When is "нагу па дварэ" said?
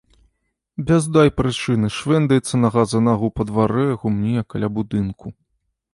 3.11-3.87